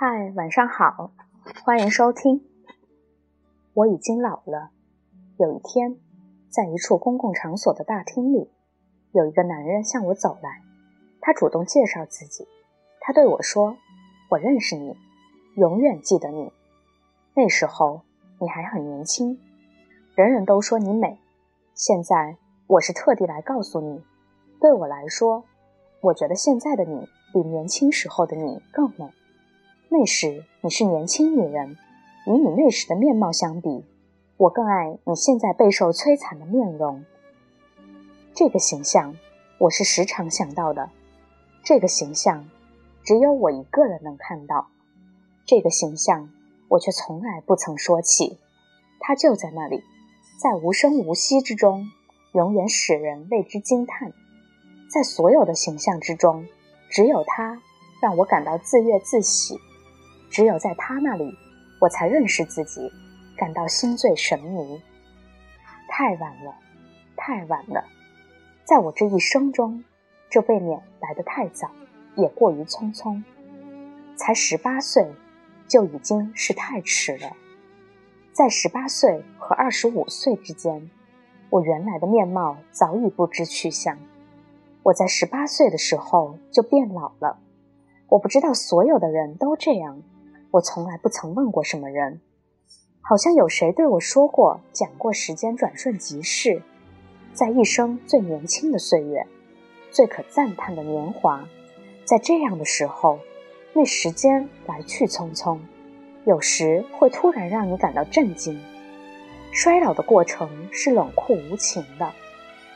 [0.00, 1.10] 嗨，晚上好，
[1.64, 2.40] 欢迎收听。
[3.74, 4.70] 我已经老了。
[5.38, 5.96] 有一天，
[6.48, 8.48] 在一处公共场所的大厅里，
[9.10, 10.62] 有一个男人向我走来，
[11.20, 12.46] 他主动介绍自己。
[13.00, 13.76] 他对我说
[14.30, 14.96] ：“我认识你，
[15.56, 16.52] 永远记得你。
[17.34, 18.02] 那时候
[18.38, 19.40] 你还很年轻，
[20.14, 21.18] 人人都说你美。
[21.74, 22.36] 现在
[22.68, 24.04] 我是特地来告诉你，
[24.60, 25.42] 对我来说，
[26.02, 29.12] 我觉得现在的你比年轻时候的你更美。
[29.88, 31.76] 那时你是年轻女人，
[32.26, 33.84] 与你那时的面貌相比，
[34.36, 37.04] 我更爱你现在备受摧残的面容。
[38.34, 39.16] 这个形象，
[39.58, 40.90] 我是时常想到的。
[41.64, 42.48] 这个形象。”
[43.04, 44.68] 只有我一个人能看到
[45.46, 46.28] 这个形象，
[46.68, 48.36] 我却从来不曾说起。
[49.00, 49.82] 它就在那里，
[50.38, 51.86] 在无声无息之中，
[52.32, 54.12] 永远使人为之惊叹。
[54.92, 56.44] 在所有的形象之中，
[56.90, 57.62] 只有它
[58.02, 59.58] 让我感到自悦自喜。
[60.30, 61.36] 只有在他那里，
[61.80, 62.92] 我才认识自己，
[63.36, 64.82] 感到心醉神迷。
[65.88, 66.54] 太晚了，
[67.16, 67.84] 太晚了，
[68.64, 69.84] 在我这一生中，
[70.30, 71.70] 这未免来得太早。
[72.16, 73.22] 也过于匆匆，
[74.16, 75.08] 才十八岁，
[75.68, 77.36] 就已经是太迟了。
[78.32, 80.90] 在十八岁和二十五岁之间，
[81.48, 83.96] 我原来的面貌早已不知去向。
[84.82, 87.38] 我在十八岁的时候就变老了。
[88.08, 90.02] 我不知道所有的人都这样，
[90.50, 92.20] 我从来不曾问过什么人。
[93.00, 96.62] 好像有谁对我说过，讲过时间转瞬即逝，
[97.32, 99.26] 在一生最年轻的岁月，
[99.90, 101.48] 最可赞叹的年华。
[102.04, 103.18] 在这样的时候，
[103.72, 105.58] 那时间来去匆匆，
[106.24, 108.60] 有时会突然让你感到震惊。
[109.52, 112.12] 衰老的过程是冷酷无情的，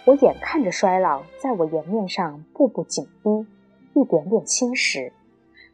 [0.06, 3.46] 我眼看着衰老在我颜面上步步紧逼，
[4.00, 5.12] 一点点侵蚀。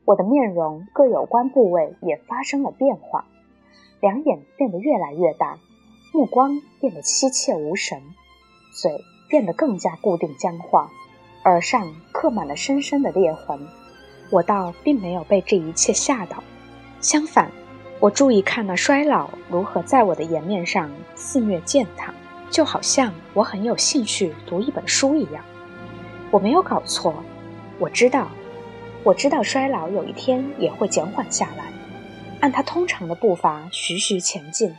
[0.08, 3.26] 我的面容各有关部位也发生了变化，
[4.00, 5.58] 两眼变得越来越大，
[6.14, 8.00] 目光变得凄切无神，
[8.72, 10.90] 嘴变得更加固定僵化。
[11.44, 13.60] 耳上刻满了深深的裂痕，
[14.30, 16.42] 我倒并没有被这一切吓到，
[17.02, 17.52] 相反，
[18.00, 22.14] 我注意看那衰老如何在我的颜面上肆虐践踏，
[22.48, 25.44] 就好像我很有兴趣读一本书一样。
[26.30, 27.12] 我没有搞错，
[27.78, 28.26] 我知道，
[29.04, 31.72] 我知道衰老有一天也会减缓下来，
[32.40, 34.74] 按他通常的步伐徐徐前进。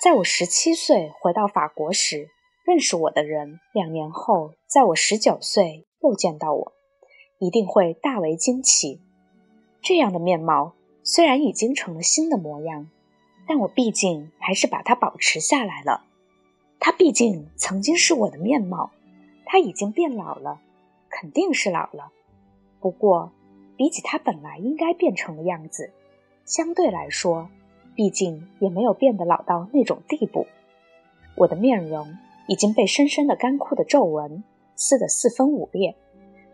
[0.00, 2.28] 在我十七岁回到法国时。
[2.64, 6.72] 认识我的人，两年后，在我十九岁又见到我，
[7.40, 9.00] 一定会大为惊奇。
[9.82, 12.88] 这样的面貌虽然已经成了新的模样，
[13.48, 16.04] 但我毕竟还是把它保持下来了。
[16.78, 18.92] 它毕竟曾经是我的面貌，
[19.44, 20.60] 它已经变老了，
[21.10, 22.12] 肯定是老了。
[22.82, 23.32] 不过，
[23.78, 25.90] 比起它本来应该变成的样子，
[26.44, 27.48] 相对来说，
[27.94, 30.46] 毕竟也没有变得老到那种地步。
[31.36, 32.14] 我的面容。
[32.48, 34.42] 已经被深深的干枯的皱纹
[34.74, 35.94] 撕得四分五裂，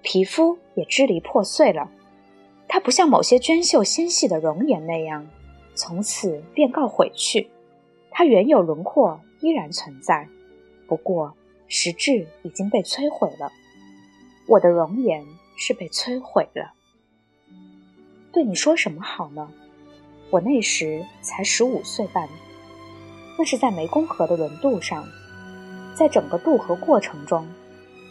[0.02, 1.90] 皮肤也支离破碎了。
[2.68, 5.26] 它不像某些娟秀纤细的容颜那样，
[5.74, 7.48] 从此便告毁去。
[8.10, 10.28] 它原有轮廓依然存在，
[10.86, 11.34] 不过
[11.68, 13.50] 实质已经被摧毁了。
[14.46, 15.24] 我的容颜
[15.58, 16.72] 是被摧毁了。
[18.32, 19.50] 对你说什么好呢？
[20.30, 22.28] 我那时才十五岁半，
[23.38, 25.06] 那是在湄公河的轮渡上。
[25.94, 27.48] 在整个渡河过程中，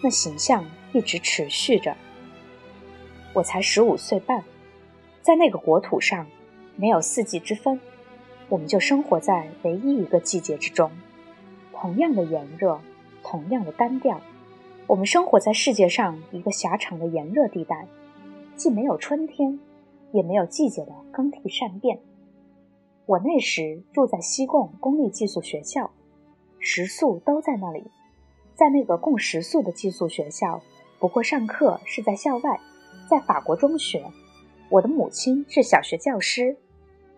[0.03, 1.95] 那形象一直持续着。
[3.33, 4.43] 我才十五岁半，
[5.21, 6.27] 在那个国土上，
[6.75, 7.79] 没有四季之分，
[8.49, 10.91] 我们就生活在唯一一个季节之中，
[11.71, 12.81] 同样的炎热，
[13.23, 14.19] 同样的单调。
[14.87, 17.85] 我们生活在世界上一个狭长的炎热地带，
[18.55, 19.59] 既没有春天，
[20.13, 21.99] 也没有季节的更替善变。
[23.05, 25.91] 我那时住在西贡公立寄宿学校。
[26.59, 27.83] 食宿都在那里，
[28.55, 30.61] 在那个供食宿的寄宿学校。
[30.99, 32.59] 不过上课是在校外，
[33.09, 34.05] 在法国中学。
[34.69, 36.55] 我的母亲是小学教师，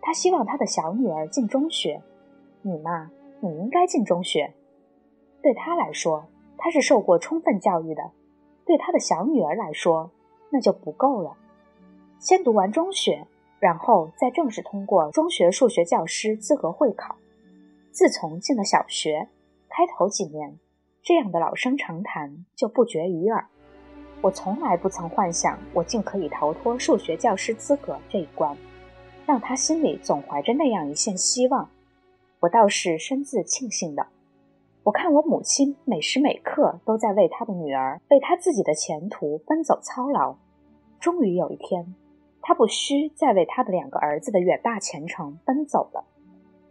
[0.02, 2.02] 她希望她的小女儿进中学。
[2.64, 3.12] 你嘛，
[3.42, 4.54] 你应该进中学。
[5.42, 6.28] 对她来说，
[6.60, 8.04] 她是受过充分教育的；
[8.66, 10.12] 对她的小女儿来说，
[10.52, 11.36] 那就不够了。
[12.20, 13.26] 先读完中学，
[13.60, 17.16] 然后再正式通过中学数学教师资格会考。
[17.92, 19.30] 自从进了小学，
[19.70, 20.60] 开头几年，
[21.02, 23.48] 这样的老生常谈就不绝于耳。
[24.22, 28.56] 我从来不曾幻想我竟可以逃脱数学教师资格这一关，
[29.26, 31.70] 让他心里总怀着那样一线希望。
[32.42, 34.06] 我倒是深自庆幸的。
[34.84, 40.36] 我看我母亲每时每刻都在为她的女儿、为她自己的前途奔走操劳。
[41.00, 41.96] 终于有一天，
[42.42, 46.06] 她不需再为她的两个儿子的远大前程奔走了。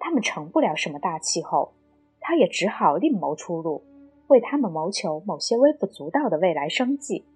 [0.00, 1.72] 他们成不了什么大气候，
[2.20, 3.82] 他也只好另谋出路，
[4.28, 7.26] 为他们谋求某些微不足道的未来生计。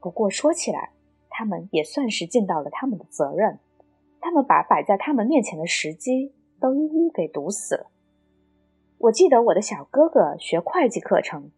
[0.00, 0.90] 不过说起来，
[1.30, 3.60] 他们也算是尽到了他们的责任。
[4.20, 7.86] 他们把摆在他们面前的时机都一一给堵死了。
[9.02, 11.50] 我记得我的小哥哥学会计课程，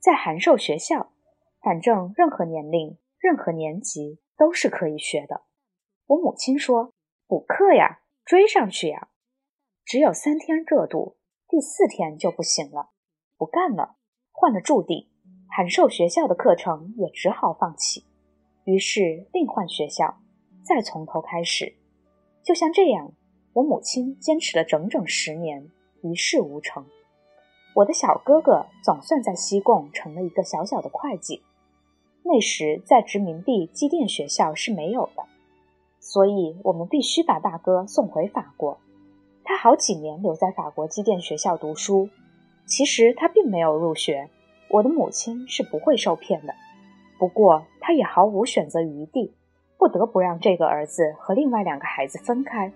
[0.00, 1.12] 在函授学校，
[1.60, 5.42] 反正任何年龄、任何年级都是可以学的。
[6.06, 6.94] 我母亲说
[7.28, 9.08] ：“补课呀，追上去呀。”
[9.84, 11.18] 只有三天热度，
[11.50, 12.92] 第四天就不行了，
[13.36, 13.96] 不干了，
[14.32, 15.10] 换了驻地，
[15.50, 18.06] 函授学校的课程也只好放弃。
[18.64, 20.22] 于是另换学校，
[20.62, 21.76] 再从头开始。
[22.42, 23.12] 就像这样，
[23.52, 25.68] 我母亲坚持了整整十年，
[26.04, 26.84] 一事无成。
[27.76, 31.42] 我的小哥哥总算在西贡成了一个小小的会计。
[32.22, 35.24] 那时在殖民地机电学校是没有的，
[35.98, 38.78] 所以我们必须把大哥送回法国。
[39.42, 42.08] 他好几年留在法国机电学校读书，
[42.66, 44.30] 其实他并没有入学。
[44.70, 46.54] 我的母亲是不会受骗的，
[47.18, 49.34] 不过他也毫无选择余地，
[49.76, 52.72] 不得不让这个儿子和另外两个孩子分开。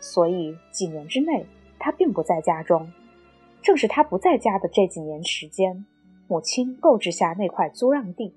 [0.00, 1.46] 所以几年之内，
[1.82, 2.92] 他并不在家中。
[3.60, 5.84] 正是他不在家的这几年时间，
[6.28, 8.34] 母亲购置下那块租让地，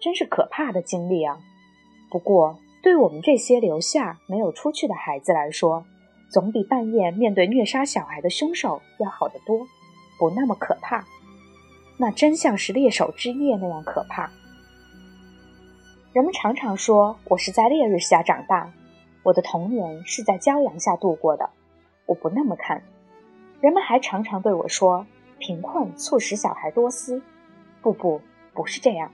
[0.00, 1.38] 真是可怕的经历啊！
[2.10, 5.84] 不过，对我们这些留下没有出去的孩子来说，
[6.28, 9.66] 总比半夜面对虐杀小孩的凶手要好得多，
[10.18, 11.04] 不那么可怕。
[11.96, 14.30] 那真像是猎手之夜那样可怕。
[16.12, 18.72] 人们常常说我是在烈日下长大，
[19.24, 21.50] 我的童年是在骄阳下度过的。
[22.06, 22.82] 我不那么看。
[23.60, 25.06] 人们还常常对我说，
[25.38, 27.22] 贫困促使小孩多思。
[27.82, 28.20] 不不，
[28.52, 29.10] 不是这样。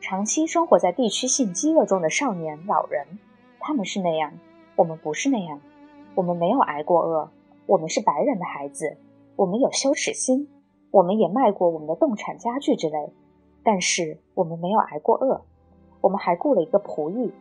[0.00, 3.06] 长期生活在地区性饥饿中的少年老人，
[3.58, 4.32] 他们是那样，
[4.76, 5.60] 我们不是那样。
[6.14, 7.30] 我们没有挨过饿，
[7.66, 8.98] 我们是白人的孩子，
[9.36, 10.48] 我们有羞耻心，
[10.90, 13.12] 我们也卖过我们的动产家具之类，
[13.64, 15.42] 但是我们没有挨过饿，
[16.00, 17.32] 我们还雇了一个仆役，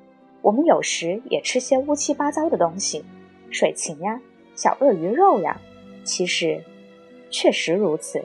[0.42, 3.06] 我们有时也吃些乌七八糟的东西，
[3.52, 4.22] 水禽呀，
[4.56, 5.60] 小鳄鱼肉呀，
[6.04, 6.64] 其实
[7.30, 8.24] 确实如此，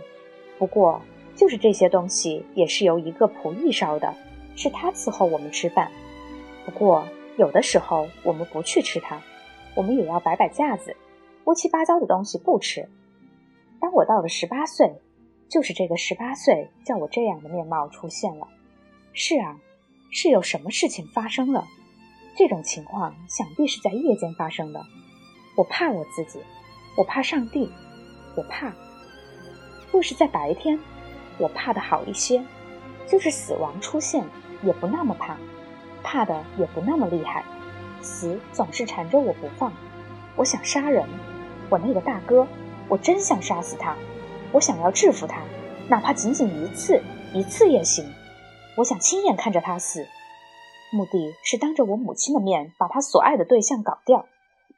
[0.59, 1.01] 不过
[1.35, 4.15] 就是这些东西也是由一个仆役烧的，
[4.57, 5.91] 是他伺候我们吃饭，
[6.65, 9.21] 不过有的时候我们不去吃它。
[9.75, 10.97] 我们也要摆摆架子，
[11.45, 12.89] 乌七八糟的东西不吃。
[13.81, 14.93] 当我到了十八岁，
[15.49, 18.49] 就是这个十八岁，叫我这样的面貌出现了。
[19.13, 19.61] 是啊，
[20.11, 21.65] 是有什么事情发生了？
[22.37, 24.85] 这种情况想必是在夜间发生的。
[25.59, 26.39] 我怕我自己，
[26.97, 27.69] 我怕上帝，
[28.37, 28.73] 我怕。
[29.91, 30.79] 若是在白天，
[31.37, 32.41] 我怕的好一些，
[33.09, 34.25] 就是死亡出现
[34.63, 35.37] 也不那么怕，
[36.05, 37.45] 怕的也不那么厉害。
[38.01, 39.73] 死总是缠着我不放，
[40.37, 41.05] 我想杀人，
[41.69, 42.47] 我那个大哥，
[42.89, 43.97] 我真想杀死他，
[44.53, 45.43] 我想要制服他，
[45.89, 47.03] 哪怕仅仅一次，
[47.35, 48.09] 一次也行。
[48.77, 50.07] 我想亲眼看着他死，
[50.93, 54.25] 目的是当着我母亲的面把他所爱的对象搞掉，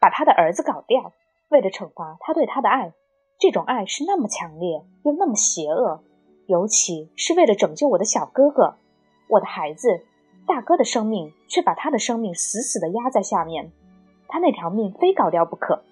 [0.00, 1.12] 把他的儿子搞掉，
[1.50, 2.92] 为了惩罚他对他的爱。
[3.38, 6.02] 这种爱是那么强烈又那么邪恶，
[6.46, 8.76] 尤其是为了拯救我的小哥哥，
[9.28, 10.04] 我的孩子。
[10.46, 13.70] 大哥的生命却把他的生命死死地压在下面，
[14.26, 15.84] 他那条命非搞掉不可，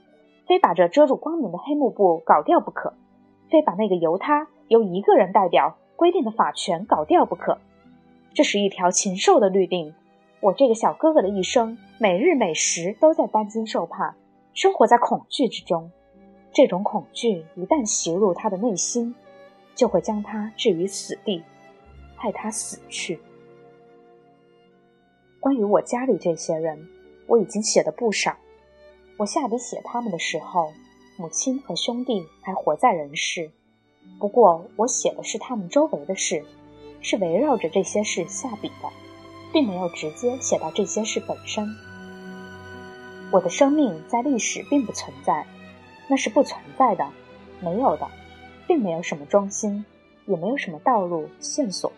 [0.49, 2.95] 非把这遮住光明的黑幕布搞掉不可，
[3.51, 7.59] 非把那个由他由一个人代表规定的法权搞掉不可。
[8.35, 9.95] 这是一条禽兽的律令。
[10.41, 14.15] 我这个小哥哥的一生，每日每时都在担惊受怕，
[14.55, 15.91] 生活在恐惧之中。
[16.53, 19.15] 这种恐惧一旦袭入他的内心，
[19.75, 21.43] 就会将他置于死地，
[22.17, 23.21] 害他死去。
[25.41, 26.89] 关于我家里这些人，
[27.27, 28.37] 我已经写的不少。
[29.17, 30.73] 我下笔写他们的时候，
[31.17, 33.51] 母亲和兄弟还活在人世。
[34.21, 36.45] 不过，我写的是他们周围的事，
[37.01, 38.89] 是围绕着这些事下笔的，
[39.53, 41.69] 并没有直接写到这些事本身。
[43.31, 45.47] 我的生命在历史并不存在，
[46.09, 47.07] 那是不存在的，
[47.61, 48.09] 没有的，
[48.67, 49.85] 并没有什么中心，
[50.27, 51.93] 也没有什么道路线索，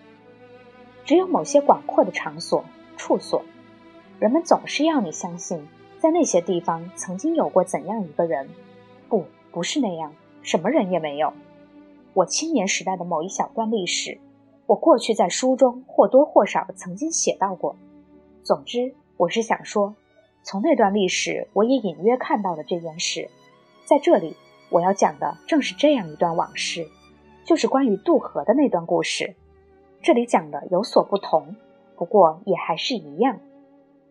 [1.04, 2.64] 只有某些广阔的场所。
[2.96, 3.42] 处所，
[4.18, 5.66] 人们总是要你相信，
[5.98, 8.50] 在那些地方曾经有过怎样一个人。
[9.08, 11.32] 不，不是那样，什么人也没有。
[12.12, 14.18] 我青年时代的某一小段历史，
[14.70, 17.74] 我过去在书中或多或少曾经写到过。
[18.44, 19.96] 总之，我是想说，
[20.44, 23.28] 从那段历史，我也隐约看到了这件事。
[23.84, 24.36] 在这里，
[24.70, 26.86] 我要讲的正是这样一段往事，
[27.44, 29.34] 就是关于渡河的那段故事。
[30.02, 31.56] 这里讲的有所不同。
[31.96, 33.40] 不过也还是一样。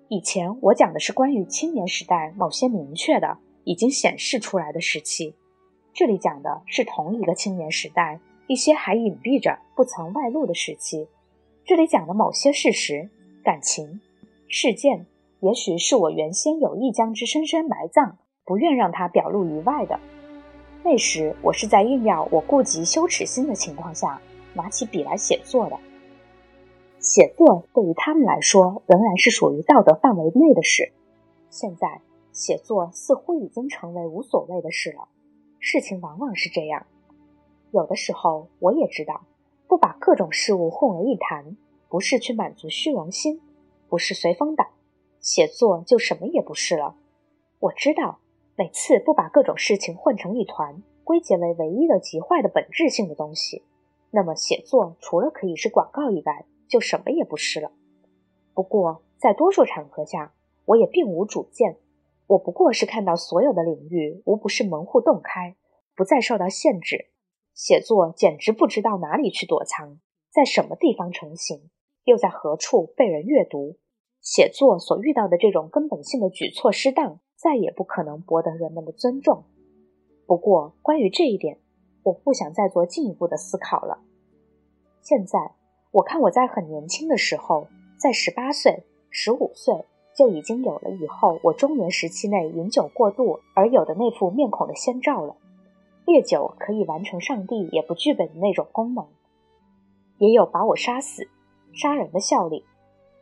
[0.09, 5.35] 以前我讲的是关于青年时代某些明确的、已经显示出来的时期，
[5.93, 11.07] 这里讲的是同一个青年时代一些还隐蔽着、不曾外露的时期。
[11.65, 13.07] 这里讲的某些事实、
[13.43, 14.01] 感情、
[14.47, 15.05] 事件，
[15.41, 18.15] 也许是我原先有意将之深深埋葬，
[18.45, 19.99] 不愿让它表露于外的。
[20.83, 24.19] 那时我是在硬要我顾及羞耻心的情况下，
[24.55, 25.77] 拿起笔来写作的。
[26.99, 30.91] 写作对于他们来说仍然是属于道德范围内的事。
[31.51, 32.01] 现在，
[32.33, 35.07] 写作似乎已经成为无所谓的事了。
[35.59, 36.87] 事情往往是这样。
[37.71, 39.25] 有的时候，我也知道，
[39.67, 41.55] 不把各种事物混为一谈，
[41.87, 43.41] 不是去满足虚荣心，
[43.87, 44.65] 不是随风倒，
[45.19, 46.95] 写作就什么也不是了。
[47.59, 48.19] 我知道，
[48.55, 53.63] 每次不把各种事情混成一团，归结为唯一的极坏的本质性的东西，
[54.11, 57.71] 那么写作除了可以是广告以外，就什么也不是了。
[58.53, 60.33] 不过，在多数场合下，
[60.65, 61.77] 我也并无主见。
[62.27, 65.55] 我不过是看到所有的领域无不是门户洞开，
[65.95, 67.07] 不再受到限制。
[67.53, 71.69] 写作简直不知道哪里去躲藏，在什么地方成型，
[72.03, 73.77] 又在何处被人阅读。
[74.21, 79.43] 写作所遇到的这种根本性的举措失当，再也不可能博得人们的尊重。
[80.25, 81.59] 不过，关于这一点，
[82.03, 83.99] 我不想再做进一步的思考了。
[85.01, 85.55] 现在。
[85.91, 89.73] 我看我在很年轻的时候，在十八岁、十五岁
[90.15, 95.35] 就已经有了以后我中年时期内饮酒过度而有的那副面孔的先兆了。
[96.09, 99.05] 烈酒可以完成上帝也不具备的那种功能，
[100.17, 101.29] 也有把我杀死、
[101.71, 102.65] 杀人的效力。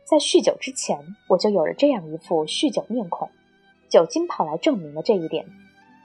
[0.04, 3.28] 在酗酒之前，我就有了这样一副酗酒面孔，
[3.90, 5.44] 酒精跑来证明了这一点。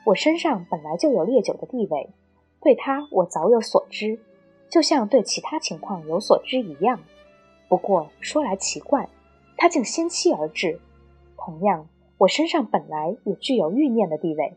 [0.05, 2.09] 我身上本来就有烈酒的地位，
[2.61, 4.19] 对它我早有所知。
[4.69, 6.99] 就像对其他情况有所知一样，
[7.69, 9.07] 不过说来奇怪，
[9.55, 10.81] 他竟先期而至。
[11.37, 11.87] 同样，
[12.17, 14.53] 我身上本来也具有欲念的地位。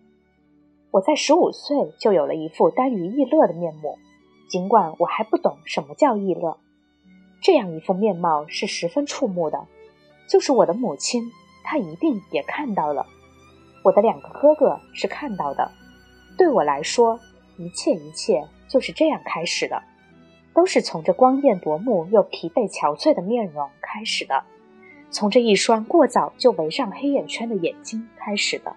[0.97, 3.99] 我在十五岁就有了一副耽于逸乐的面目，
[4.49, 6.57] 尽管我还不懂什么叫逸乐。
[7.43, 9.67] 这样一副面貌是十分触目的，
[10.27, 11.31] 就是我的母亲，
[11.63, 13.05] 她一定也看到了。
[13.83, 15.71] 我的两个哥哥是看到的。
[16.39, 17.21] 对我来说，
[17.59, 19.83] 一切一切就是这样开始的。
[20.55, 24.45] 都是从这光艳夺目又疲惫憔悴的面容开始的，
[25.11, 28.75] 从这一双过早就围上黑眼圈的眼睛开始的，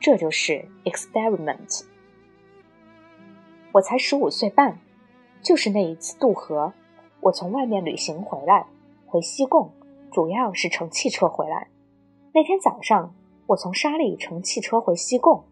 [0.00, 1.84] 这就是 experiment。
[3.72, 4.80] 我才十五岁半，
[5.42, 6.72] 就是那一次渡河，
[7.20, 8.66] 我从外面旅行回来，
[9.06, 9.70] 回西贡，
[10.10, 11.68] 主要是乘汽车回来。
[12.32, 13.14] 那天早上，
[13.46, 15.44] 我从沙利乘汽车回西贡，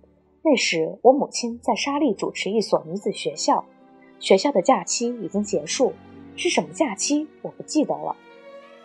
[0.42, 3.64] 那时我母亲在沙利主持一所女子学校。
[4.18, 5.92] 学校的假期已经结束，
[6.34, 8.16] 是什么假期我不记得了。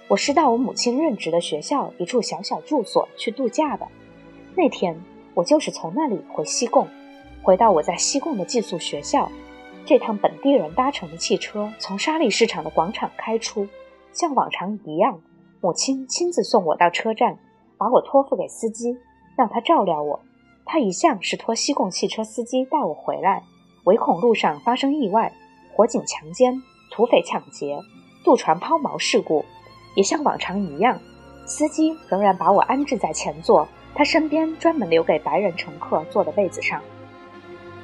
[0.10, 3.88] 我是到我母亲任职的学校一处小小住所去度假的。
[4.56, 4.96] 那天
[5.34, 6.88] 我就是从那里回西贡，
[7.42, 9.32] 回到我在西贡的寄宿学校。
[9.86, 13.68] 这趟本地人搭乘的汽车从沙利市场的广场开出，
[14.14, 15.20] 像往常一样，
[15.60, 17.38] 母亲亲自送我到车站，
[17.78, 18.98] 把我托付给司机，
[19.36, 20.22] 让他照料我。
[20.66, 23.44] 他一向是托西贡汽车司机带我回来。
[23.84, 25.34] 唯恐路上发生意外，
[25.74, 27.78] 火警强奸、土匪抢劫、
[28.24, 29.44] 渡船抛锚事故，
[29.96, 30.98] 也像往常一样，
[31.46, 36.82] 司机仍然把我安置在前座，他身边专门留给白人乘客坐的位子上。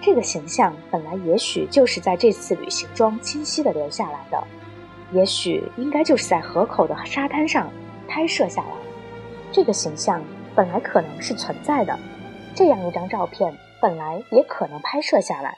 [0.01, 4.43] 这个形象本来也许就是在这次旅行中清晰地留下来的，
[5.11, 7.69] 也许应该就是在河口的沙滩上
[8.07, 8.71] 拍摄下来。
[9.51, 10.23] 这个形象
[10.55, 11.99] 本来可能是存在的，
[12.55, 15.57] 这样一张照片本来也可能拍摄下来。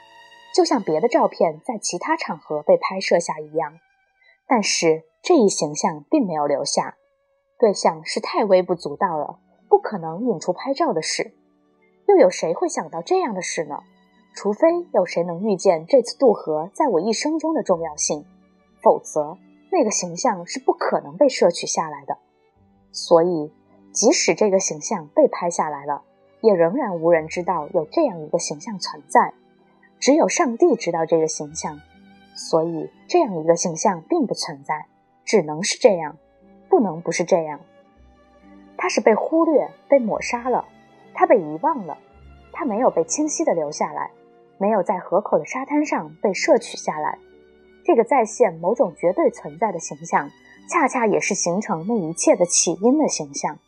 [0.55, 3.79] 就像别的照片在其他场合被拍摄下一样，
[4.47, 6.95] 但是这一形象并没有留下。
[7.59, 9.39] 对象是太微不足道了，
[9.71, 11.31] 不可能引出拍照的事。
[12.09, 13.79] 又有谁会想到这样的事呢？
[14.35, 18.25] 除非有谁能预见这次渡河在我一生中的重要性，
[18.81, 19.37] 否则
[19.71, 22.17] 那个形象是不可能被摄取下来的。
[22.91, 23.53] 所以，
[23.93, 26.03] 即使这个形象被拍下来了，
[26.41, 29.33] 也仍然无人知道有这样一个形象存在。
[30.01, 31.79] 只有上帝知道这个形象，
[32.35, 34.87] 所以这样一个形象并不存在，
[35.23, 36.17] 只能是这样，
[36.69, 37.61] 不能不是这样。
[38.81, 40.65] 他是被忽略、被抹杀了，
[41.13, 41.99] 他被遗忘了，
[42.51, 44.09] 他没有被清晰的留下来，
[44.57, 47.19] 没有在河口的沙滩上被摄取下来。
[47.85, 50.31] 这个再现某种绝对存在的形象，
[50.67, 53.59] 恰恰也是形成那一切的起因的形象。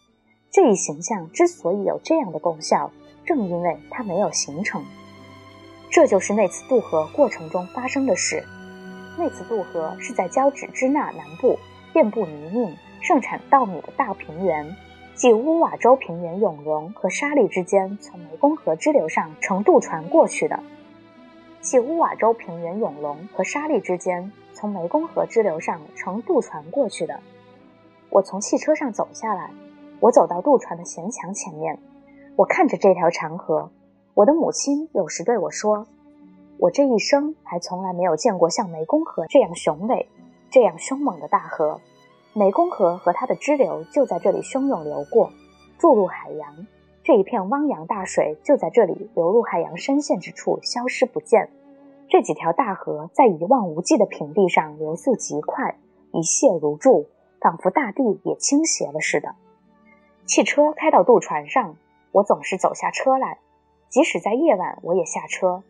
[0.49, 2.89] 这一形象之所以有这样的功效，
[3.23, 4.83] 正因为它没有形成。
[5.91, 8.43] 这就是那次渡河过程中发生的事。
[9.15, 11.59] 那次渡河是在交趾支那南部、
[11.93, 14.75] 遍布泥泞、盛产稻米的大平原。
[15.15, 20.59] 即乌瓦州平原永隆和沙利之间从湄公河支流上乘渡船过去的。
[21.61, 27.19] 即乌瓦州平原永隆和沙利之间从湄公河支流上乘渡船过去的。
[28.09, 29.51] 我从汽车上走下来，
[29.99, 31.79] 我走到渡船的舷墙前面，
[32.35, 33.71] 我看着这条长河。
[34.15, 35.87] 我的母亲有时对我说
[36.57, 40.09] ：“我这一生还从来没有见过像湄公河这样雄伟、
[40.49, 41.79] 这样凶猛的大河。
[42.35, 45.31] 湄公河和它的支流就在这里汹涌流过，
[45.77, 46.65] 注入海洋。
[47.03, 51.49] 这一片汪洋大水就在这里流入海洋深陷之处，消失不见。
[52.09, 55.75] 这几条大河在一望无际的平地上流速极快，
[56.11, 57.07] 一泻如注，
[57.39, 59.35] 仿佛大地也倾斜了似的。
[60.25, 61.75] 汽车开到渡船上，
[62.11, 63.37] 我总是走下车来。”
[63.89, 65.61] 即使在夜晚，我也下车，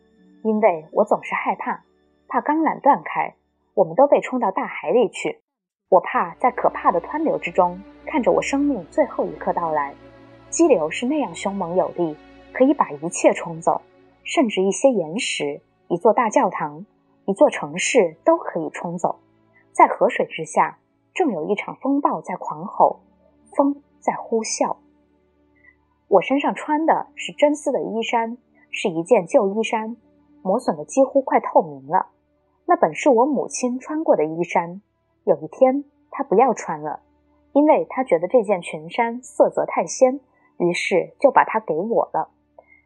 [0.42, 1.84] 因为我总是害怕，
[2.26, 3.34] 怕钢缆断开，
[3.74, 5.42] 我们都被冲到大海里去。
[5.88, 9.94] 我怕在可怕的湍流之中，看着我生命最后一刻到来。
[10.50, 12.16] 激流是那样凶猛有力，
[12.52, 13.82] 可以把一切冲走，
[14.22, 16.86] 甚至一些岩石、一座大教堂、
[17.26, 19.18] 一座城市都可以冲走。
[19.72, 20.78] 在河水之下，
[21.12, 23.00] 正有一场风暴在狂吼，
[23.56, 24.76] 风在呼啸。
[26.06, 28.38] 我身上穿的是真丝的衣衫，
[28.70, 29.96] 是一件旧衣衫，
[30.42, 32.06] 磨损的几乎快透明了。
[32.66, 34.80] 那本是我母亲穿过的衣衫，
[35.24, 37.00] 有一天她不要穿了，
[37.52, 40.20] 因为她觉得这件裙衫色泽太鲜，
[40.58, 42.30] 于是就把它给我了。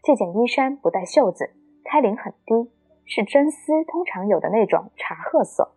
[0.03, 1.55] 这件衣衫不带袖子，
[1.85, 2.71] 开领很低，
[3.05, 5.75] 是真丝通常有的那种茶褐色。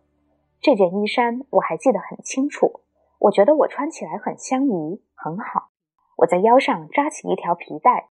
[0.60, 2.80] 这件衣衫我还记得很清楚，
[3.18, 5.70] 我觉得我穿起来很相宜，很好。
[6.18, 8.10] 我在腰上扎起一条皮带，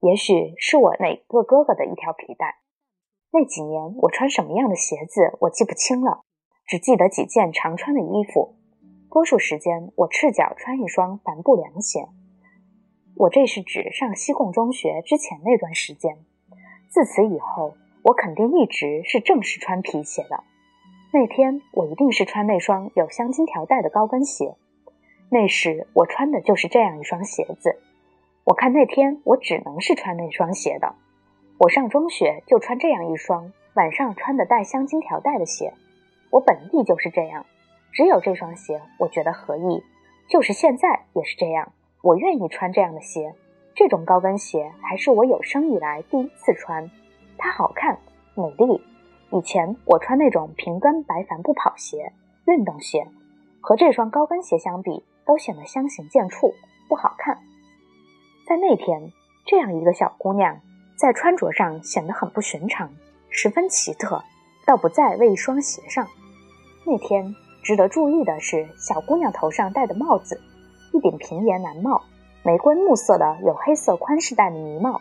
[0.00, 2.60] 也许是我哪个哥哥的一条皮带。
[3.32, 6.24] 那几年我穿什么样的鞋子，我记不清了，
[6.70, 8.54] 只记得几件常穿的衣服。
[9.10, 12.06] 多数时间我赤脚穿一双帆布凉鞋。
[13.16, 16.18] 我这是指上西贡中学之前那段时间。
[16.88, 17.74] 自此以后，
[18.04, 20.44] 我肯定一直是正式穿皮鞋的。
[21.12, 24.54] 那天我一定是穿那双有镶金条带的高跟鞋。
[25.28, 27.80] 那时我穿的就是这样一双鞋子，
[28.44, 30.94] 我看那天我只能是穿那双鞋的。
[31.58, 35.74] 我上中学就穿这样一双晚上穿的带镶金条带的鞋，
[36.30, 37.44] 我本意就是这样，
[37.92, 39.82] 只有这双鞋我觉得合意，
[40.28, 43.34] 就是现在也是这样，我愿意穿这样的鞋。
[43.74, 46.90] 这种高跟鞋还是我有生以来第一次穿，
[47.38, 47.98] 它好看
[48.34, 48.82] 美丽。
[49.30, 52.12] 以前我穿那种平跟白帆布跑鞋、
[52.46, 53.06] 运动鞋，
[53.60, 55.04] 和这双高跟鞋相比。
[55.26, 56.52] 都显得相形见绌，
[56.88, 57.38] 不好看。
[58.48, 59.12] 在那天，
[59.46, 60.60] 这样一个小姑娘
[60.96, 62.90] 在穿着上显得很不寻常，
[63.28, 64.24] 十分奇特，
[64.66, 66.08] 倒不在为一双鞋上。
[66.90, 70.40] 那天值得注意的是，小姑娘头上戴的帽子，
[70.92, 72.02] 一顶平檐蓝帽，
[72.42, 75.00] 玫瑰木色的有黑色宽饰带的呢帽。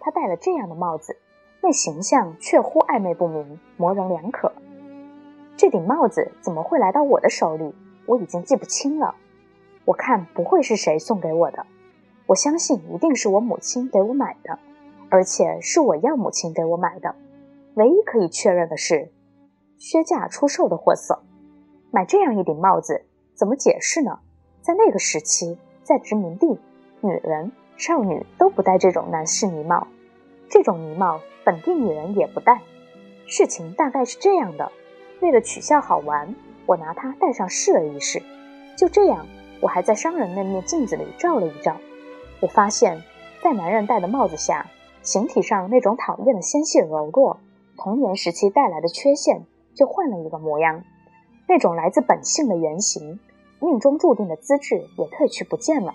[0.00, 1.18] 她戴了这样的帽子，
[1.60, 4.54] 那形象确乎暧昧不明，模棱两可。
[5.58, 7.74] 这顶帽子怎么会来到我的手里？
[8.06, 9.14] 我已经记不清了。
[9.84, 11.66] 我看不会是谁送给我的，
[12.26, 14.58] 我相信一定是我母亲给我买的，
[15.10, 17.14] 而且是我要母亲给我买的。
[17.74, 19.12] 唯一可以确认的是，
[19.82, 21.24] 削价出售的货色。
[21.90, 24.20] 买这样一顶帽子，怎么解释呢？
[24.60, 26.60] 在那个时期，在殖民地，
[27.00, 29.88] 女人、少女都不戴这种男士呢帽，
[30.48, 32.60] 这种呢帽本地女人也不戴。
[33.26, 34.70] 事情大概是这样的：
[35.20, 36.32] 为了取笑好玩，
[36.64, 38.22] 我拿它戴上试了一试，
[38.78, 39.26] 就这样。
[39.60, 41.76] 我还在商人那面镜子里照了一照，
[42.40, 43.02] 我发现，
[43.42, 44.70] 在男人戴的帽子下，
[45.02, 47.40] 形体上那种讨厌的纤细柔弱，
[47.76, 49.42] 童年时期带来的缺陷
[49.74, 50.82] 就换了一个模样，
[51.48, 53.18] 那种来自本性的原型，
[53.60, 55.94] 命中注定的资质也褪去不见了。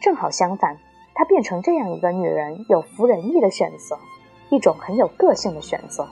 [0.00, 0.76] 正好相反，
[1.14, 3.98] 她变成这样一个女人有服人意的选择，
[4.50, 6.06] 一种很有个性的选择。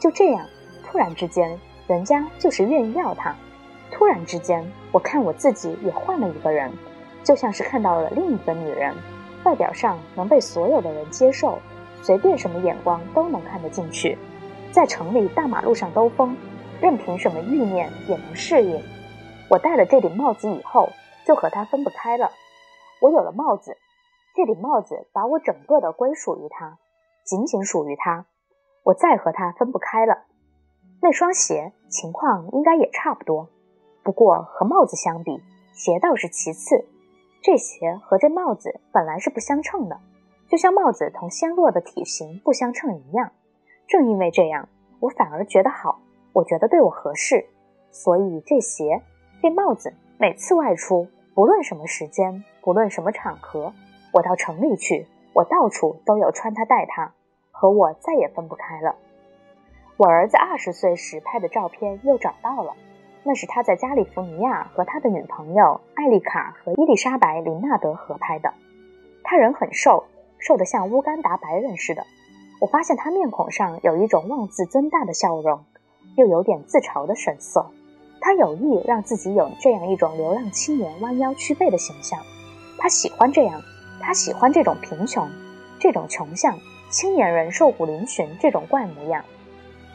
[0.00, 0.46] 就这样，
[0.84, 3.34] 突然之间，人家就是愿意要她。
[3.90, 6.72] 突然之间，我看我自己也换了一个人，
[7.24, 8.94] 就像是看到了另一个女人，
[9.44, 11.58] 外表上能被所有的人接受，
[12.02, 14.16] 随便什么眼光都能看得进去，
[14.70, 16.36] 在城里大马路上兜风，
[16.80, 18.80] 任凭什么欲念也能适应。
[19.50, 20.90] 我戴了这顶帽子以后，
[21.26, 22.30] 就和他分不开了。
[23.00, 23.76] 我有了帽子，
[24.36, 26.78] 这顶帽子把我整个的归属于他，
[27.24, 28.26] 仅仅属于他，
[28.84, 30.24] 我再和他分不开了。
[31.00, 33.48] 那双鞋情况应该也差不多。
[34.02, 36.86] 不过和帽子相比，鞋倒是其次。
[37.40, 39.98] 这鞋和这帽子本来是不相称的，
[40.48, 43.30] 就像帽子同纤弱的体型不相称一样。
[43.88, 44.68] 正因为这样，
[45.00, 45.98] 我反而觉得好，
[46.34, 47.46] 我觉得对我合适。
[47.90, 49.00] 所以这鞋、
[49.40, 53.72] 这帽子，每次外出，不论什么时间，不论什么场合，
[54.12, 57.14] 我到城里去，我到处都有穿它戴它，
[57.50, 58.94] 和我再也分不开了。
[59.96, 62.74] 我儿子二十岁时拍的照片又找到了，
[63.24, 68.52] 那是他在加利福尼亚和他的女朋友艾丽卡和伊丽莎白·林纳德合拍的。
[69.24, 70.04] 他人很瘦，
[70.38, 72.04] 瘦得像乌干达白人似的。
[72.60, 75.64] 我发现他面孔上有一种妄自尊大的笑容，
[76.16, 77.66] 又有点自嘲的神色。
[78.20, 82.18] 他有意让自己有这样一种流浪青年弯腰屈背的形象。
[82.76, 83.62] 他喜欢这样，
[84.00, 85.28] 他喜欢这种贫穷，
[85.78, 86.58] 这种穷相，
[86.90, 89.24] 青年人瘦骨嶙峋这种怪模样。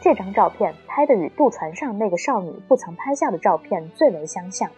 [0.00, 4.70] 这张照片拍的与渡船上那个少女不曾拍下的照片最为相像。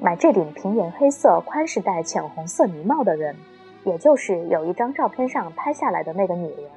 [0.00, 3.36] 买这顶平沿黑色宽式带浅红色呢帽的人，
[3.84, 6.70] 也就是有一张照片上拍下来的那个女人，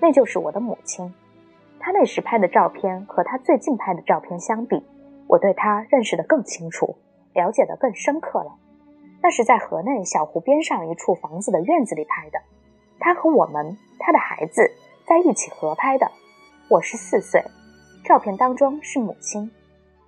[0.00, 1.12] 那就是我的母亲。
[1.78, 4.84] 她那时拍的照片和她最近拍的照片相比，
[5.26, 6.96] 我对她认识的更清楚，
[7.34, 8.56] 了解的更深刻了。
[9.22, 12.40] 那是在河内小湖边上一处房子的院子里拍的，
[12.98, 14.70] 她和我们，她的孩子
[15.06, 16.10] 在一起合拍的。
[16.68, 17.42] 我是四岁，
[18.04, 19.50] 照片当中是母亲，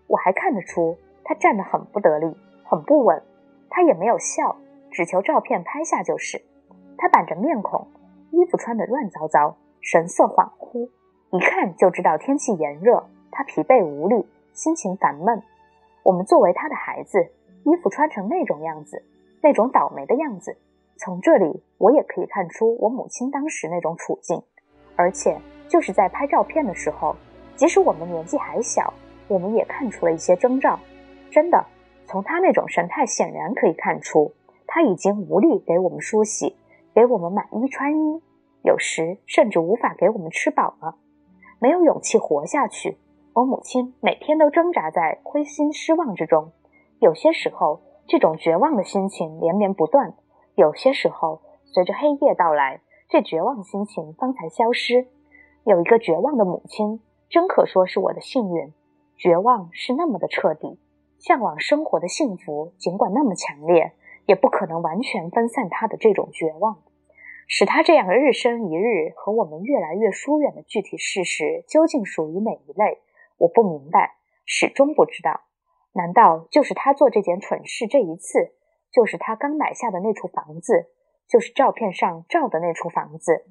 [0.06, 3.22] 我还看得出她站得很不得力，很不稳。
[3.68, 4.56] 她也没有笑，
[4.90, 6.40] 只求照片拍下就是。
[6.96, 7.86] 她板着面孔，
[8.30, 10.88] 衣服穿得乱糟糟，神色恍惚，
[11.30, 13.04] 一看就知道天气炎热。
[13.30, 15.42] 他疲惫无力，心情烦闷。
[16.02, 17.30] 我们作为他的孩子，
[17.64, 19.04] 衣服穿成那种样子，
[19.42, 20.56] 那种倒霉的样子，
[20.96, 24.42] 从这里我也可以看出我母亲当时那种处境，
[24.96, 25.38] 而且。
[25.68, 27.16] 就是在拍照片的时候，
[27.56, 28.92] 即使我们年纪还小，
[29.26, 30.78] 我们也看出了一些征兆。
[31.30, 31.64] 真的，
[32.04, 34.30] 从他那种神态，显然可以看出
[34.66, 36.54] 他已经无力给我们梳洗，
[36.94, 38.22] 给我们买衣穿衣，
[38.62, 40.96] 有时甚至无法给我们吃饱了，
[41.58, 42.98] 没有勇气活下去。
[43.34, 46.52] 我母亲每天都挣扎在灰心失望之中，
[46.98, 50.14] 有些时候这种绝望的心情连绵不断，
[50.54, 55.06] 有些时候随着黑夜到来，这绝望心情方才消失。
[55.64, 58.72] 有一个绝望的母亲，真可说是我的幸运。
[59.16, 60.78] 绝望是那么的彻底，
[61.18, 63.92] 向往生活的幸福，尽管那么强烈，
[64.26, 66.78] 也不可能完全分散他的这种绝望，
[67.54, 73.02] 使他这样日升一日和我们越来越疏远的具体事实，究竟属于哪一类？
[73.36, 74.14] 我不明白，
[74.46, 75.42] 始终不知道。
[75.92, 78.54] 难道就是他做这件蠢事这一次，
[78.90, 80.86] 就是他刚买下的那处房子，
[81.28, 83.44] 就是照片上照的那处房子？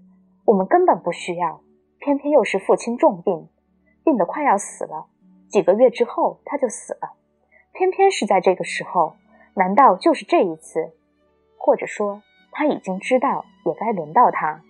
[0.45, 1.61] 我们根本不需要。
[1.99, 3.49] 偏偏又是父亲重病，
[4.03, 5.09] 病得快要死了。
[5.47, 7.13] 几个月之后他就死了。
[7.71, 9.13] 偏偏是在这个时候，
[9.53, 10.95] 难道就是这一次？
[11.55, 14.61] 或者说他已经知道，也该轮到他，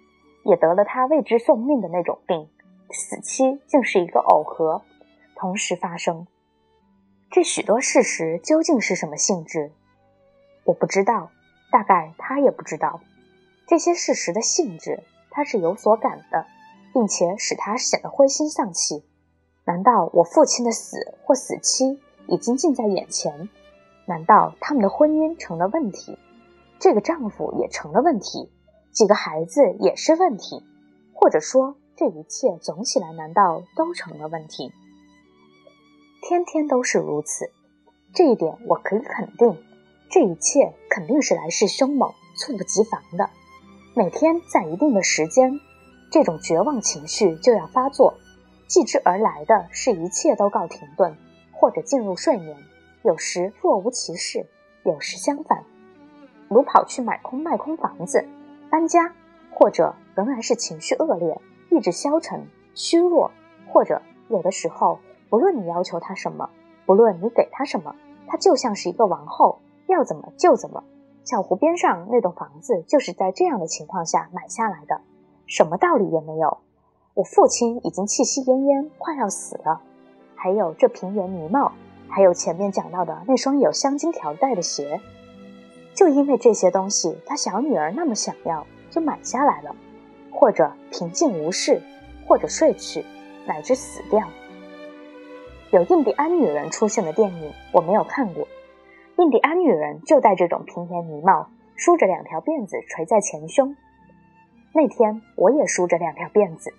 [0.45, 2.47] 也得了他为之送命的那种病，
[2.91, 4.83] 死期竟是一个耦合，
[5.35, 6.27] 同时发生。
[7.29, 9.71] 这许多事实究竟是什么性质？
[10.63, 11.31] 我不知道，
[11.71, 13.01] 大概他也不知道。
[13.67, 16.45] 这些事实的性质，他是有所感的。
[16.93, 19.01] 并且使他显得灰心丧气。
[19.63, 23.47] 难道我父亲的死或死期已经近在眼前？
[24.05, 26.17] 难道他们的婚姻成了问题？
[26.81, 28.49] 这个丈夫也成了问题？
[28.91, 30.65] 几个孩子也是问题？
[31.13, 34.73] 或者说，这一切总起来难道都成了问题？
[36.23, 37.51] 天天都是如此，
[38.15, 39.55] 这一点我可以肯定。
[40.09, 43.29] 这一切肯定是来势凶猛、猝不及防的。
[43.95, 45.59] 每天在一定的时间。
[46.09, 48.15] 这种绝望情绪就要发作，
[48.67, 51.15] 继之而来的是一切都告停顿，
[51.53, 52.57] 或者进入睡眠，
[53.03, 54.47] 有时若无其事，
[54.83, 55.63] 有时相反，
[56.51, 58.27] 如跑去买空卖空房子、
[58.69, 59.13] 搬家，
[59.53, 63.31] 或者仍然是情绪恶劣、意志消沉、虚弱，
[63.69, 66.49] 或者有的时候，不论你要求他什么，
[66.85, 67.95] 不论你给他什么，
[68.27, 70.83] 他就像是一个王后，要怎么就怎么。
[71.23, 74.99] 小湖边上那栋房子就是在这样的情况下买下来的。
[75.47, 76.57] 什么道理也没有，
[77.13, 79.81] 我父亲已经气息奄奄，快要死了。
[80.35, 81.71] 还有这平原呢帽，
[82.09, 84.99] 还有前面讲到的那双有镶金条带的鞋，
[85.93, 89.75] 就因为这些东西，他小女儿那么想要，就买下来了。
[90.32, 91.82] 或者平静无事，
[92.25, 93.06] 或者睡去，
[93.45, 94.27] 乃至死掉。
[95.71, 98.47] 有印第安女人出现的电影，我没有看过。
[99.17, 103.75] 印第安女人就戴这种平原呢帽，梳着两条辫子垂在前胸。
[104.73, 106.73] 那天我也梳着两条辫子，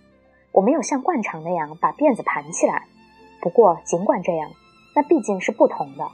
[0.50, 2.86] 我没有像惯常那样把辫子盘起来。
[3.40, 4.50] 不过尽管这样，
[4.96, 6.08] 那毕竟是不同的。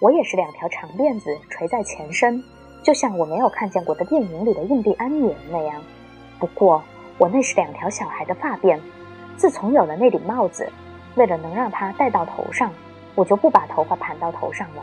[0.00, 2.42] 我也是两条长辫子垂在前身，
[2.82, 5.82] 就像我没有看见过的电影里的印第安女人那样。
[6.38, 6.82] 不过
[7.18, 8.78] 我那是两条小孩的发辫。
[9.36, 10.68] 自从有了那顶帽子，
[11.14, 12.72] 为了能让它戴到头上，
[13.14, 14.82] 我就不把头发盘到头上了。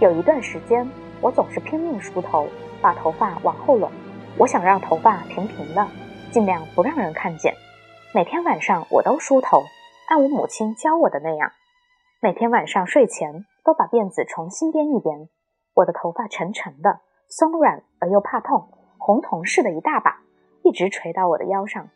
[0.00, 0.86] 有一段时间，
[1.20, 2.48] 我总是拼命梳头。
[2.82, 3.90] 把头发往后拢。
[4.36, 5.86] 我想让头发平平的，
[6.30, 7.54] 尽量不让人看见。
[8.12, 9.64] 每天晚上我都梳头，
[10.08, 11.52] 按我母亲教我的那样。
[12.20, 15.28] 每天晚上睡前都把辫子重新编一编。
[15.74, 20.20] 我的头发沉沉的，松软而又怕痛，红铜似的一大把，
[20.62, 21.90] 一直垂到我的腰上。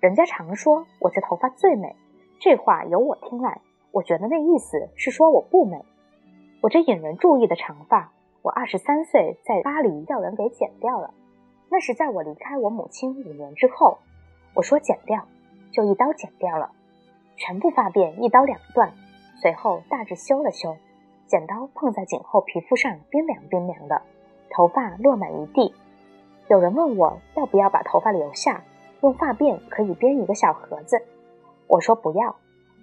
[0.00, 1.96] 人家常说我这头发最美，
[2.38, 5.82] 这话由我听来，我觉得那意思是说我不美。
[6.60, 11.14] 我这引人注意的长发，我二十三岁在巴黎叫人给剪掉了。
[11.70, 13.96] 那是在我离开我母亲五年之后，
[14.54, 15.26] 我说剪掉，
[15.72, 16.70] 就一刀剪掉了，
[17.36, 18.92] 全部发辫一刀两断，
[19.40, 20.76] 随后大致修了修，
[21.34, 24.02] 剪刀碰在颈后皮肤上冰凉冰凉的，
[24.50, 25.74] 头发落满一地。
[26.46, 28.62] 有人问我要不要把头发留下，
[29.00, 31.02] 用发辫可以编一个小盒子，
[31.66, 32.36] 我说不要，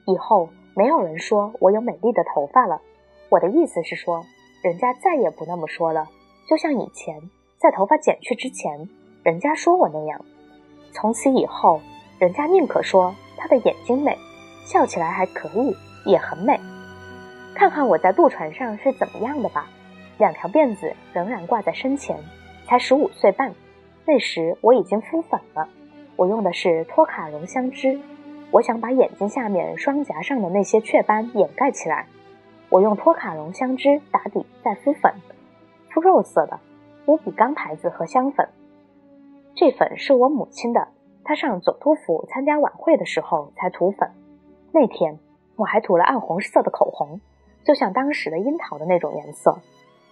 [0.05, 2.81] 以后没有人说我有美丽的头发了。
[3.29, 4.25] 我的意思是说，
[4.61, 6.09] 人家再也不那么说了，
[6.45, 7.21] 就像以前。
[7.57, 8.89] 在头发剪去之前，
[9.23, 10.19] 人家说我那样。
[10.91, 11.79] 从此以后，
[12.19, 14.17] 人家宁可说他的眼睛美，
[14.65, 15.73] 笑起来还可以，
[16.05, 16.59] 也很美。
[17.53, 19.67] 看看我在渡船上是怎么样的吧。
[20.17, 22.17] 两条辫子仍然挂在身前，
[22.65, 23.53] 才十五岁半。
[24.05, 25.67] 那时我已经敷粉了，
[26.15, 27.99] 我用的是托卡绒香脂。
[28.51, 32.07] 我想把眼睛下面双颊上的那些雀斑掩盖起来，
[32.69, 35.13] 我用托卡绒香脂打底，再敷粉，
[35.89, 36.59] 敷肉色的。
[37.07, 38.47] 乌比刚牌子和香粉，
[39.55, 40.89] 这粉是我母亲的。
[41.23, 44.11] 她上佐托府参加晚会的时候才涂粉。
[44.71, 45.17] 那天
[45.55, 47.19] 我还涂了暗红色的口红，
[47.63, 49.59] 就像当时的樱桃的那种颜色。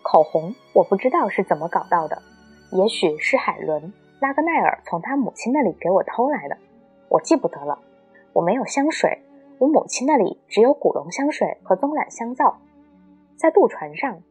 [0.02, 2.22] 口红我不知道是怎么搞到的，
[2.72, 6.58] 也许是海伦拉格奈尔从他母亲那里给我偷来的，
[7.10, 7.80] 我记不得了。
[8.34, 9.20] 我没有香水，
[9.58, 12.58] 我母亲那里只有古龙香水和棕榈香皂。
[13.36, 14.22] 在渡船上，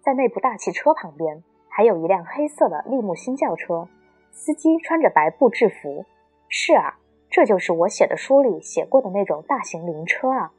[0.00, 1.42] 在那部大汽车旁边。
[1.68, 3.86] 还有一辆黑色的利木新轿车，
[4.30, 6.06] 司机穿着白布制服。
[6.48, 6.96] 是啊，
[7.28, 10.52] 这就是我写的书里写过的那种大型灵车啊，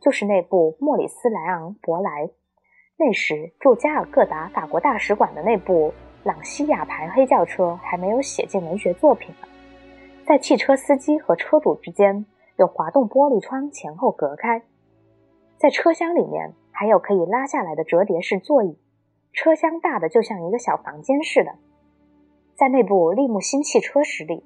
[0.00, 2.30] 就是那部莫里斯莱昂博莱。
[2.96, 9.48] 那时驻加尔各答法国大使馆的那部朗西亚牌黑轿车还没有写进文学作品呢。
[10.26, 14.62] 在汽车司机和车主之间有滑动玻璃窗前后隔开，
[15.56, 18.78] 在车厢里面还有可以拉下来的折叠式座椅。
[19.32, 21.54] 车厢大的就像一个小房间似的，
[22.54, 24.44] 在那部利木星汽车室里，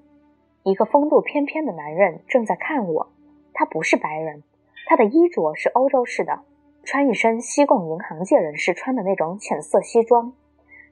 [0.62, 3.12] 一个风度翩翩的男人正在看我。
[3.52, 4.42] 他不是白人，
[4.86, 6.44] 他的衣着是欧洲式的，
[6.82, 10.34] 穿一身西贡银行界人士穿的那种浅色西装。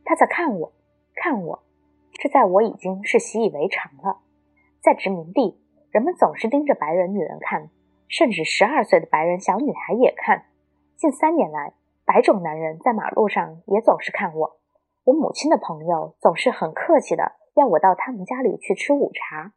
[0.05, 0.73] 他在看我，
[1.15, 1.63] 看我，
[2.13, 4.21] 这在我已经是习以为常了。
[4.81, 7.71] 在殖民地，人们总是盯着白人女人看，
[8.09, 10.47] 甚至十二岁的白人小女孩也看。
[10.97, 11.75] 近三年来。
[12.05, 14.57] 白种男人在马路上也总是看我，
[15.05, 19.53] 我母亲的朋友总是很客气的要我到他们家里去吃午茶，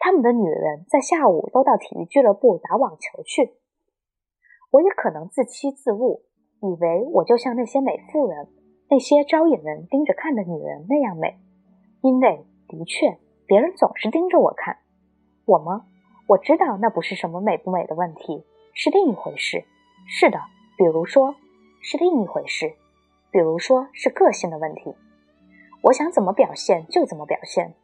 [0.00, 3.54] 他们的女人在下午都到体育俱乐部打网球去。
[4.74, 6.22] 我也可能自欺自误，
[6.60, 8.48] 以为我就像那些美妇人，
[8.90, 11.38] 那些招引人盯着看的女人那样美，
[12.00, 14.78] 因为的确别人总是盯着我看。
[15.44, 15.84] 我吗？
[16.26, 19.64] 我知道那不是什么美不美的问题，是另一回事。
[20.08, 20.40] 是的，
[20.76, 21.36] 比如说。
[21.86, 22.72] 是另一回事，
[23.30, 24.94] 比如说是个性的问题。
[25.82, 27.74] 我想怎么表现就怎么表现。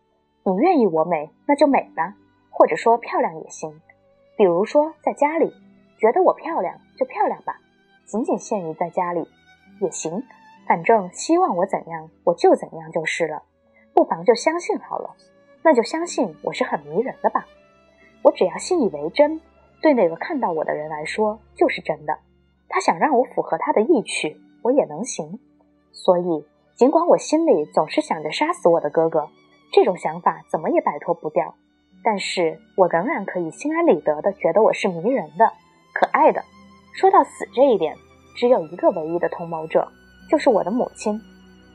[0.42, 2.16] 你愿意我美，那就美吧，
[2.48, 3.78] 或者说漂亮也行。
[4.38, 5.52] 比如说在家里，
[6.00, 7.60] 觉得我漂亮就漂亮吧，
[8.06, 9.28] 仅仅限于在家里
[9.80, 10.22] 也行。
[10.66, 13.42] 反正希望我怎样，我就怎样就是了。
[13.92, 15.14] 不妨就相信好了，
[15.62, 17.46] 那就相信我是很迷人的吧。
[18.22, 19.40] 我只要信以为真，
[19.82, 22.18] 对那个看到我的人来说就是真的。
[22.68, 25.38] 他想让我符合他的意趣，我也能行。
[25.92, 29.28] 所以，尽管我心里总是想着杀死我的哥哥，
[29.72, 31.56] 这种想法怎么也摆脱不掉，
[32.04, 35.52] 但是我仍然可以心安理得的觉得我是迷人的、
[35.92, 36.42] 可爱的。
[36.92, 37.96] 说到死这一点，
[38.36, 39.86] 只有一个唯一的同谋者，
[40.28, 41.20] 就是我的母亲。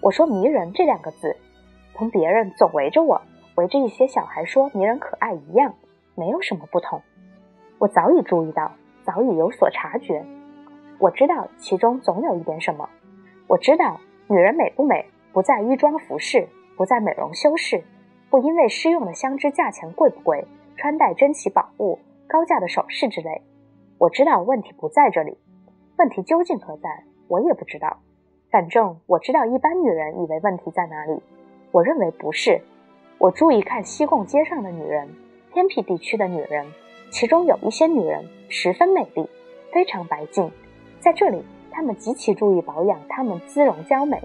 [0.02, 1.36] 我说“迷人”这两个字，
[1.96, 3.22] 同别人总围着我、
[3.56, 5.74] 围着一些小孩说迷人可爱一样，
[6.16, 7.02] 没有什么不同。
[7.80, 8.72] 我早已注意到，
[9.04, 10.24] 早已有所察觉。
[11.00, 12.90] 我知道其中总有一点什么。
[13.48, 16.48] 我知道女人美不美，不在衣装服饰，
[16.78, 17.84] 不在美容修饰，
[18.30, 20.46] 不因为施用的香脂价钱贵不贵，
[20.78, 23.42] 穿戴珍奇宝物、高价的首饰之类。
[23.98, 25.38] 我知道问题不在这里，
[25.98, 28.00] 问题究竟何在，我也不知道。
[28.52, 31.22] 反正我知道一般女人以为问题在哪里，
[31.72, 32.62] 我认为不是。
[33.18, 35.08] 我注意看西贡街上的女人，
[35.54, 36.66] 偏僻地区的女人，
[37.10, 39.30] 其中有一些女人十分美丽，
[39.72, 40.52] 非常白净。
[41.00, 44.22] 在这里，她们极其注意保养，她们姿容娇美。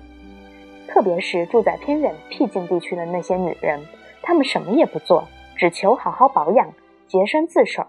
[0.89, 3.81] 特别是住在偏远僻静地区的那些女人，
[4.21, 6.73] 她们什么也不做，只求好好保养、
[7.07, 7.87] 洁身自守，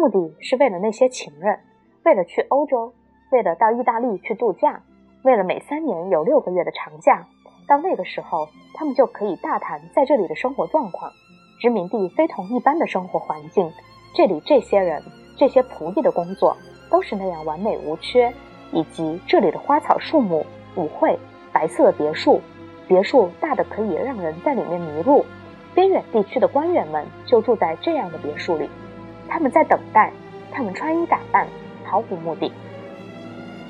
[0.00, 1.60] 目的是为了那些情人，
[2.04, 2.94] 为了去欧洲，
[3.30, 4.82] 为了到意大利去度假，
[5.22, 7.26] 为了每三年有六个月的长假。
[7.68, 11.12] 到那个时候，他们就可以大谈在这里的生活状况。
[11.60, 13.70] 殖民地非同一般的生活环境，
[14.14, 15.02] 这里这些人、
[15.36, 16.56] 这些仆役的工作
[16.90, 18.32] 都是那样完美无缺，
[18.72, 21.18] 以及这里的花草树木、舞会、
[21.52, 22.40] 白色的别墅，
[22.88, 25.26] 别墅大的可以让人在里面迷路。
[25.74, 28.66] 边远地区的官员们就住在这样的别墅里，
[29.30, 30.12] 他们在等待，
[30.50, 31.46] 他们穿衣打扮
[31.84, 32.52] 毫无目的，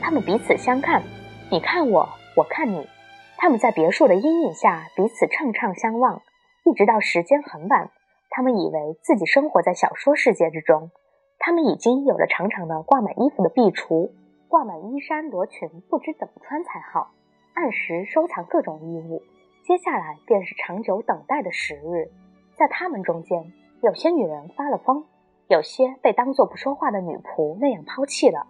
[0.00, 1.02] 他们彼此相看，
[1.50, 2.88] 你看我，我看你，
[3.36, 6.22] 他们在别墅的阴影下彼此怅怅相望。
[6.64, 7.90] 一直到时间很晚，
[8.30, 10.90] 他们以为自己生活在小说世界之中。
[11.38, 14.10] 他们已经有了长长的挂满衣服的壁橱，
[14.48, 17.12] 挂满衣衫罗裙，不知怎么穿才好。
[17.54, 19.22] 按时收藏各种衣物，
[19.64, 22.10] 接下来便是长久等待的时日。
[22.56, 25.04] 在他们中间，有些女人发了疯，
[25.50, 28.46] 有些被当作不说话的女仆那样抛弃了。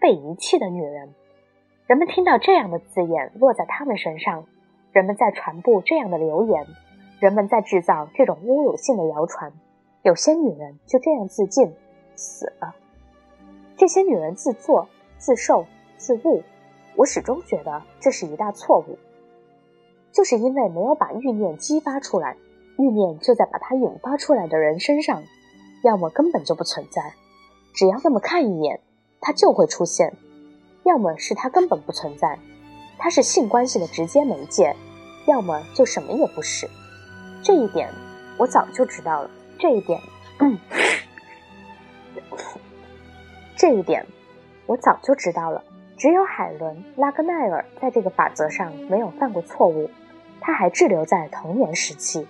[0.00, 1.12] 被遗弃的女人，
[1.88, 4.44] 人们听到这样的字眼落在他们身上，
[4.92, 6.64] 人们在传播这样的流言。
[7.18, 9.52] 人们在制造这种侮辱性的谣传，
[10.02, 11.74] 有些女人就这样自尽
[12.14, 12.76] 死了。
[13.76, 14.86] 这些女人自作、
[15.18, 16.44] 自受、自误，
[16.94, 18.96] 我始终觉得这是一大错误。
[20.12, 22.36] 就是因为没有把欲念激发出来，
[22.78, 25.24] 欲念就在把它引发出来的人身上，
[25.84, 27.12] 要么根本就不存在，
[27.74, 28.80] 只要那么看一眼，
[29.20, 30.08] 它就会出现；
[30.82, 32.38] 要么是它根本不存在，
[32.98, 34.74] 它是性关系的直接媒介；
[35.26, 36.66] 要么就什么也不是。
[37.42, 37.90] 这一点
[38.38, 39.30] 我早就知道了。
[39.58, 40.00] 这一点，
[43.54, 44.06] 这一点
[44.64, 45.62] 我早就知道了。
[45.98, 49.90] 只有海伦·拉格奈尔在这个法则上没有犯过错误，
[50.40, 52.26] 他还滞留在童年时期。